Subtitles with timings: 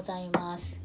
[0.00, 0.80] ございます、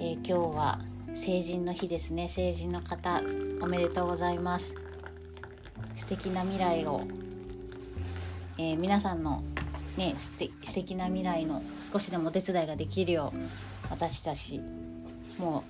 [0.00, 0.80] えー、今日は
[1.14, 2.28] 成人の日ですね。
[2.28, 3.22] 成人の方
[3.60, 4.74] おめでとうございます。
[5.94, 7.02] 素敵な未来を、
[8.58, 9.44] えー、皆さんの
[9.96, 10.34] ね素
[10.74, 13.38] 敵な未来の少しでもお手伝いができるよう
[13.88, 14.60] 私たち
[15.38, 15.62] も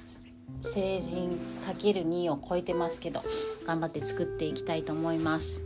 [0.62, 3.22] う成人 ×2 を超えてますけど
[3.66, 5.62] 頑張って作っていきたいと思います。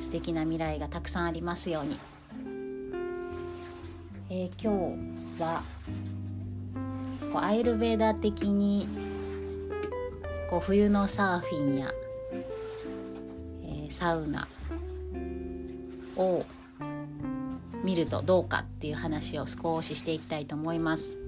[0.00, 1.98] 素敵な未来がたくさんありますように。
[4.28, 5.62] えー、今日は
[7.32, 8.88] こうアイルベーダー的に
[10.50, 11.90] こう冬のサーフィンや、
[13.64, 14.46] えー、サウナ
[16.16, 16.44] を
[17.84, 21.18] 見るとどうかっていう話を少ししていきたいと思います。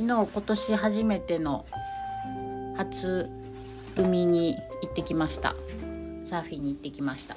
[0.00, 1.66] 昨日今年初めての
[2.78, 3.28] 初
[3.96, 5.54] 海に行ってきました
[6.24, 7.36] サーフィンに行ってきました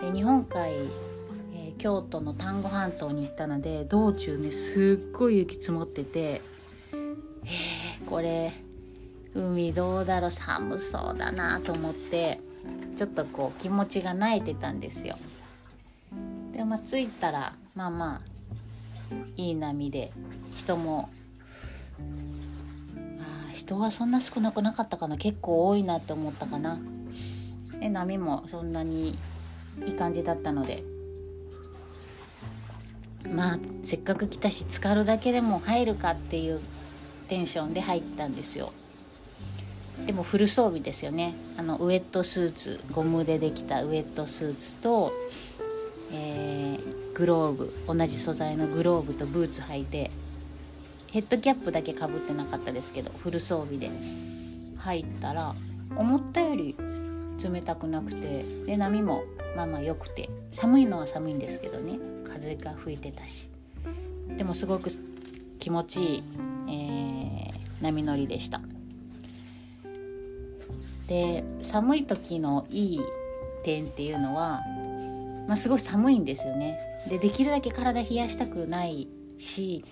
[0.00, 0.72] で日本海
[1.78, 6.42] 京都の丹後半島に行ったので道中ねすっごい雪積もってて
[6.92, 8.52] え、これ
[9.34, 12.40] 海どうだろう寒そうだなと思って
[12.96, 15.16] ちょっとこう気持ちが慣れてたんですよ。
[16.52, 20.12] でまあ着いたらまあまあいい波で
[20.56, 21.10] 人も
[23.20, 26.80] あ人はそんな少なくなかったかな結構多いなって思ったかな。
[27.78, 29.18] で波もそんなに
[29.86, 30.82] いい感じだったので
[33.26, 36.60] まあせっかく来たし浸かるだけでも入るかっていう
[37.28, 38.72] テンションで入ったんですよ。
[40.06, 41.34] でもフル装備ですよね。
[41.56, 45.12] あのウエットスーツゴムでできたウエットスーツと、
[46.12, 50.10] えー、グローブ同じ素材のグローブとブーツ履いて
[51.10, 53.90] ヘッドキャップだけかぶってなかったですけどフル装備で。
[54.78, 55.52] 入ったら
[55.96, 56.76] 思ったより
[57.42, 59.24] 冷たくなくてで波も
[59.56, 60.30] まあまあ良くて。
[60.50, 61.98] 寒いのは寒いんですけどね。
[62.26, 63.50] 風が吹いてたし。
[64.36, 64.90] でもすごく
[65.58, 66.24] 気持ちいい、
[66.68, 68.60] えー、波乗りでした。
[71.08, 73.00] で寒い時のいい
[73.62, 74.60] 点っていうのは、
[75.46, 76.78] まあ、すごい寒いんですよね。
[77.08, 79.84] でできるだけ体冷やしたくないし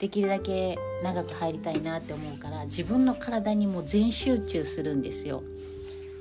[0.00, 5.42] できるだけ長く入りたいなって思うから自分の体にも全集中するんですよ。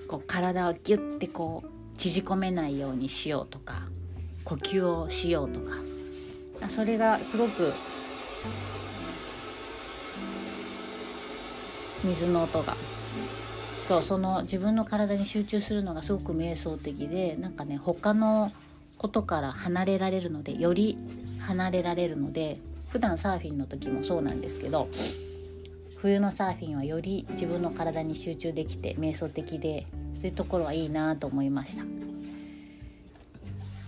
[0.07, 3.87] こう体をギュッてこう縮こめないようにしようとか。
[4.45, 5.73] 呼吸をしようとか。
[6.69, 7.73] それがすごく
[12.03, 12.75] 水の音が。
[13.83, 18.51] そうその自分の体に集中するのがすごく瞑想的でなんかね他の
[18.97, 20.97] ことから離れられるのでより
[21.41, 22.57] 離れられるので
[22.89, 24.87] 普段サーフィンの時もそうなんですけど
[25.97, 29.85] 冬のサーフィンはより自分の体に集中できて瞑想的で
[30.15, 32.04] そういうところはいいなと思いました。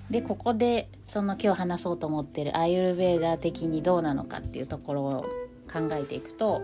[0.10, 5.26] でここでその今日話そうと思ってるアイルベーダー的にどうなのかっていうところを
[5.72, 6.62] 考えていくと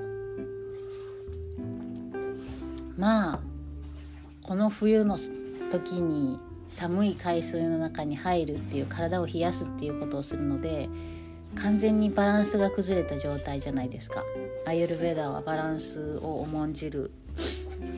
[2.98, 3.40] まあ
[4.44, 5.18] この冬の
[5.72, 10.90] 時に寒い海水の中に入るっていう体を冷やすっていうことをするので
[11.56, 14.24] 完全にバランスが崩れた状態じゃないですか。
[14.66, 17.12] アイルベーダーはバランスを重んじる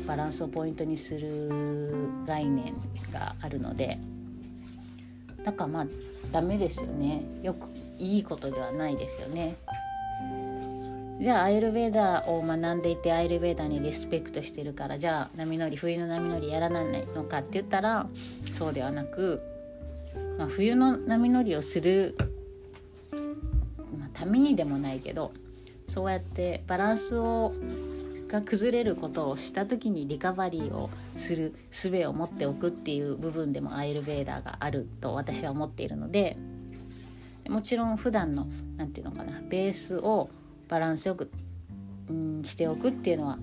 [0.05, 1.49] バランスをポイントにする
[2.25, 2.73] 概念
[3.13, 3.97] があるので。
[5.45, 5.87] だからまあ
[6.31, 7.23] ダメですよね。
[7.43, 7.67] よく
[7.99, 9.55] いいことではないですよね。
[11.21, 18.07] じゃあアイルベーダーを学んでいてアイルベーダーにリスペクトしてるからじゃあ波乗り冬の波乗りやらないのかって言ったら
[18.51, 19.41] そうではなく、
[20.37, 22.17] まあ、冬の波乗りをする、
[23.97, 25.31] まあ、ためにでもないけど
[25.87, 27.53] そうやってバランスを
[28.35, 36.37] が崩れることをした時にリカバリーをする術を持っておくっていう部分でもアイルベーダーがあると私は思っているので
[37.47, 40.29] もちろん普段の何て言うのかなベースを
[40.67, 41.31] バランスよく、
[42.09, 43.37] うん、しておくっていうのは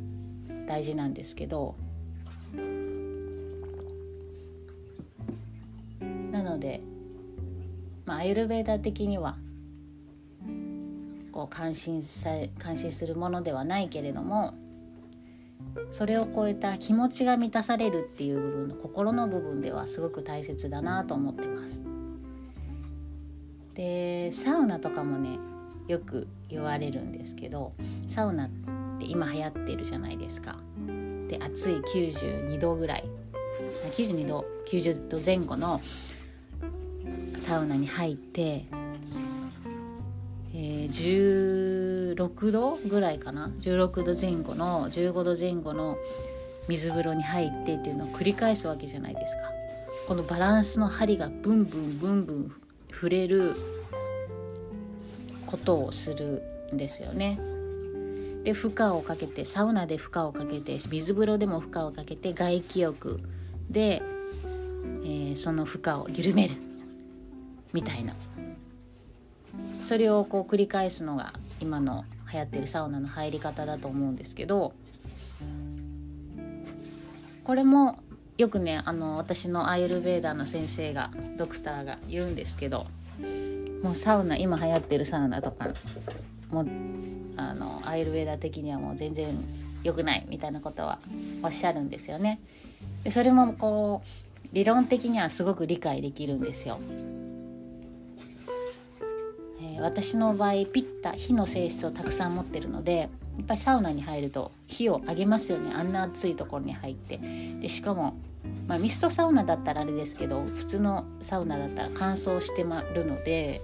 [0.66, 1.74] 大事なんですけど
[6.30, 6.82] なので、
[8.04, 9.36] まあ、アイルベーダー的には
[11.30, 14.54] こう感心さ感心するものではないけれども
[15.90, 21.82] それを超えた気持ちが満たされるっていう部分の心の部分ではすごく大切だなと思ってます。
[23.74, 25.38] でサウナとかもね
[25.88, 27.72] よく言われるんですけど
[28.06, 28.48] サウナっ
[28.98, 30.56] て今流行ってるじゃないですか。
[31.28, 33.04] で暑い92度ぐらい
[33.90, 35.80] 92度90度前後の
[37.36, 38.64] サウナに入って、
[40.54, 40.90] えー、
[42.14, 43.48] 16度ぐらいかな。
[43.60, 45.96] 16度前後の15度前後の
[46.68, 49.42] 水風呂に入ってっていうのを繰り返すわけじゃないですか。
[50.06, 52.52] このバランスの針がブンブンブンブン
[52.90, 53.54] 触れる
[55.46, 56.42] ことをする
[56.72, 57.38] んですよね。
[58.44, 63.20] で負荷をかけてサウナで負荷をかけて水風呂でも負荷をかけて外気浴
[63.70, 64.02] で、
[65.04, 66.54] えー、その負荷を緩める
[67.72, 68.14] みたいな。
[69.78, 71.32] それをこう繰り返すのが
[71.62, 74.72] 今の流行ってるサウナの入り方だと思うんですけど
[77.44, 77.98] これも
[78.36, 82.86] よくねあの私のアイルベーダーの先生がドクターが言うんですけど
[83.82, 85.68] もうサウナ今流行ってるサウナとか
[86.50, 86.66] もう
[87.36, 89.26] あのアイルベーダー的にはもう全然
[89.84, 90.98] 良くないみたいなことは
[91.42, 92.40] おっしゃるんですよね。
[93.04, 96.78] でそれもこう理論的にはすごく理解できるんですよ。
[99.78, 103.06] ー、私の場合ピッタ火の性質をたくさん持ってるのでや
[103.42, 105.72] っぱりサウナに入ると火を上げますよね。
[105.74, 107.18] あんな暑いところに入って。
[107.60, 108.14] でしかも、
[108.68, 113.62] まあ、ミストサウナだったらあれですけど普通のサウナだったら乾燥してまるので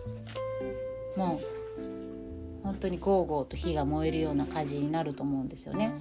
[1.17, 5.93] もう本当にゴーゴーと火が燃えるような火事になると思うんですよね。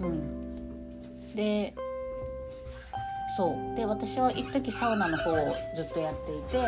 [0.00, 1.74] うん、で
[3.40, 3.74] そう。
[3.74, 6.58] で私は一時サウナの方をずっとやっていて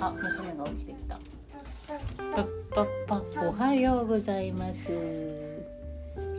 [0.00, 1.18] あ娘が起きてきた。
[2.34, 4.90] パッパッパおはようございます。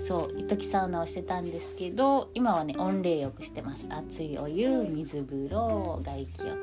[0.02, 3.88] そう一時サウナをしてたんですけど今はね温冷浴してます。
[3.92, 6.58] 熱いお湯水風呂外気浴。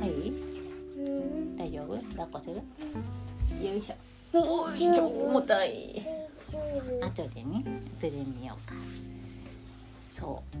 [0.00, 0.32] はい。
[1.56, 1.96] 大丈夫？
[2.16, 2.56] 抱っこする？
[3.64, 3.94] よいしょ。
[4.32, 6.04] おい超重たい。
[7.00, 7.64] 後でね
[8.00, 8.74] 後で見ようか。
[10.10, 10.56] そう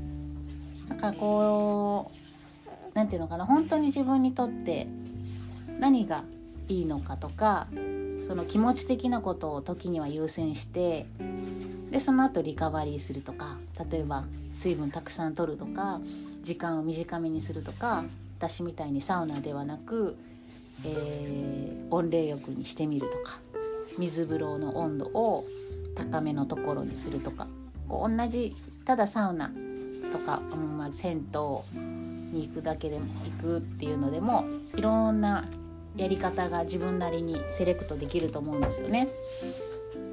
[0.90, 2.10] なんかこ
[2.94, 4.86] うなんていうのかな本当に自分にとって
[5.78, 6.22] 何が
[6.68, 7.66] いいのかとか
[8.26, 11.06] その気持ち的なことを時には優先して
[11.90, 13.56] でその後リカバリーするとか
[13.90, 16.00] 例えば水分たくさん取るとか
[16.42, 18.04] 時間を短めにするとか
[18.38, 20.16] 私みたいにサウナではなく
[20.84, 23.38] えー、温冷浴にしてみるとか
[23.98, 25.44] 水風呂の温度を
[25.94, 27.46] 高めのところにするとか
[27.88, 29.50] こう同じただサウナ
[30.10, 31.80] とか、うんまあ、銭湯
[32.32, 33.06] に行くだけでも
[33.40, 34.44] 行くっていうのでも
[34.76, 35.44] いろんな
[35.96, 39.08] やり方が自分なりにセレクトできると思うんですよね。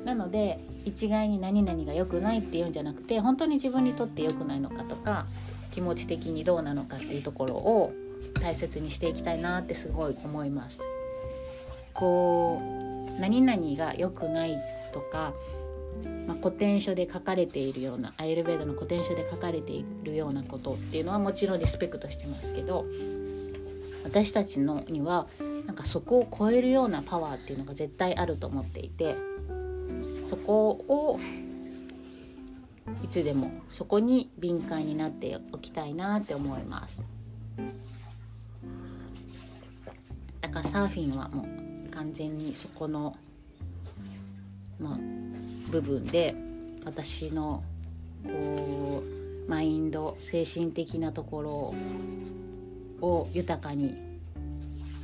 [0.06, 5.26] なので一概に何々が良くないっていうんじゃなくて本当に自分にとって良くないのかとか
[5.72, 7.94] 気持ち的にどうなのかっていうところを
[8.42, 10.82] 大切にしていきたいなってすごい思います。
[11.94, 14.58] こう何々が良くない
[14.94, 15.34] とか、
[16.28, 22.86] まあ、古典書で書かれているようなアイルベードの古典書で書かれているようなことっていうのはもちろんリスペクトしてますけど
[24.04, 25.28] 私たちのには
[25.66, 29.16] なんかそこを超えるようなパワーっていうのが絶対あると思っていて
[30.26, 31.20] そこを
[33.04, 37.04] いつでもそこに敏感になっておきたいなって思います
[40.42, 40.50] だ。
[40.50, 41.46] からサーフィンはも
[41.88, 43.16] う完全にそこの、
[44.80, 45.00] まあ、
[45.70, 46.36] 部分で
[46.86, 47.64] 私の
[48.24, 49.04] こ
[49.46, 51.42] うマインド精神的なとこ
[53.02, 53.98] ろを豊かに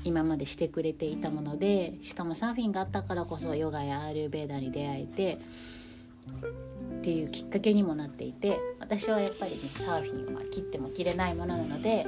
[0.04, 5.38] 今までしてくれていたものでしかもサーフィンがあったからこそヨガやアールベーダーに出会えて
[7.00, 12.06] っていうきっかけにもなっていて私はやっぱりねサーフィンは切っても切れないものなので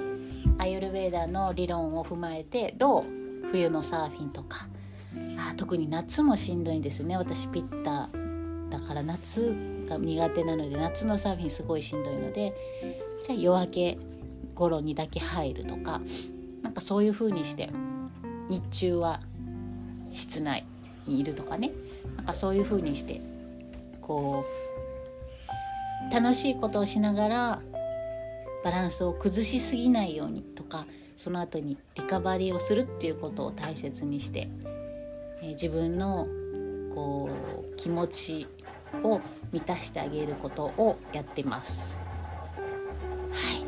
[0.58, 3.04] アイルベーダーの理論を踏まえてどう
[3.52, 4.68] 冬のサーフィンとか
[5.38, 7.18] あ特に夏もしんどいんですよね。
[7.18, 8.25] 私ピッター
[8.80, 9.56] だから夏
[9.88, 12.54] が苦手なので夏のサーフィンすごいしんどいので
[13.26, 13.98] じゃあ夜明け
[14.54, 16.02] 頃にだけ入るとか
[16.62, 17.70] なんかそういう風にして
[18.50, 19.22] 日中は
[20.12, 20.66] 室内
[21.08, 21.72] にいるとかね。
[22.18, 23.22] なんかそういう風にして
[24.02, 24.46] こ
[26.10, 27.62] う楽しいことをしながら
[28.64, 30.86] バランスを崩しすぎないようにとか
[31.18, 34.50] その後にリカバリーをするっていうことを大切にして、
[35.42, 36.28] えー、自分の
[36.94, 37.30] こ
[37.74, 38.48] う気持ち
[39.04, 39.22] を
[39.52, 41.98] 満たしてあげることをやってます。
[43.32, 43.66] はい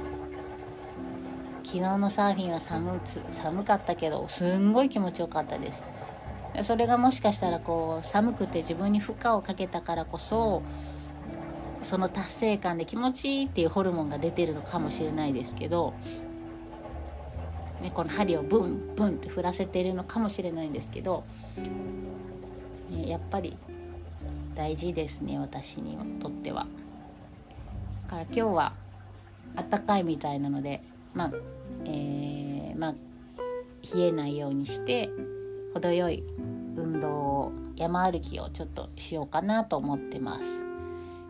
[1.63, 2.99] 昨日のサーフィンは寒
[3.31, 5.83] 寒かったけどすんごい気持ちよかったです
[6.61, 10.63] それがもしかしたらこう寒くて自分に負荷をかけたからこそ
[11.83, 15.93] その達成感で気持ちいいっていうホルモンが出てるのかもしれないですけど
[17.81, 21.23] ね、この針をブンブンって振らせているのかもしれないんですけど、
[22.89, 23.55] ね、やっぱり
[24.57, 26.65] 大事ですね私にとっては。
[28.05, 28.73] だから今日は
[29.55, 30.81] あったかいみたいなので
[31.13, 31.31] まあ、
[31.85, 32.95] えー、まあ
[33.95, 35.09] 冷えないようにして
[35.73, 36.23] 程よい
[36.75, 40.65] 運動を山歩きをちょっとしようかなと思ってます。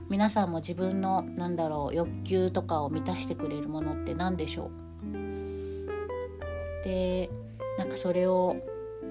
[0.09, 4.71] 皆さんも自分のなんだろう欲求とかを満たしてくれるものって何でしょ
[5.11, 5.11] う？
[6.85, 7.29] で
[7.77, 8.55] なんかそれを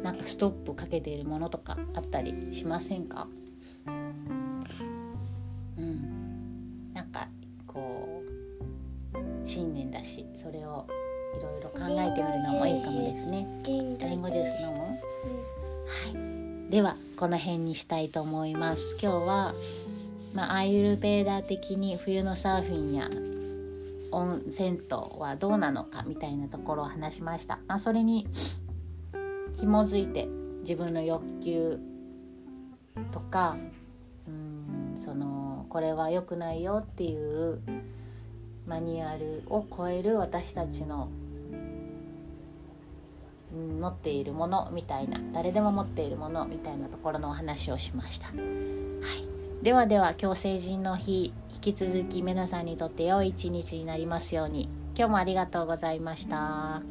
[0.03, 3.29] なんかストップかけているものとかあったりしませんか？
[10.17, 10.87] しそれを
[11.39, 13.47] いろいろ考えてみるのもいいかもですね。
[13.65, 18.97] リンゴジュース飲む、はい、ではこの辺にしたいと思います。
[19.01, 19.55] 今日は、
[20.35, 23.11] まあ、アイルベーダー的に冬のサーフィンや
[24.13, 28.27] 温銭湯はどうなのかみたいなところを話しました、まあ、それに
[29.59, 30.27] 紐づいて
[30.61, 31.79] 自分の欲求
[33.13, 33.57] とか
[34.27, 37.61] うんそのこれは良くないよっていう
[38.67, 41.09] マニュアルを超える私たちの
[43.53, 56.83] 持っているものみたいな誰でも持っているものみたいなところのお話をしました、はい、ではでは今日成人の日引き続き皆さんにとって良い一日になりますように今日もありがとうございました。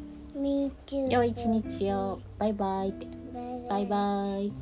[1.10, 2.20] 良い一日を。
[2.38, 2.94] バイバイ
[3.68, 4.52] バイバイ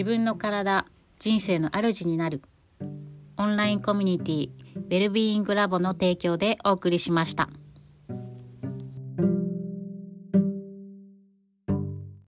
[0.00, 0.86] 自分の体
[1.18, 2.40] 人生の主になる
[3.36, 7.50] オンラインコミュニティウェルビーイングラボの提供でお送りしました。